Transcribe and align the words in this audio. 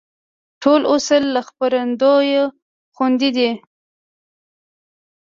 ټول 0.61 0.81
اصول 0.93 1.23
له 1.35 1.41
خپرندوى 1.47 2.33
خوندي 2.95 3.29
دي. 3.37 3.49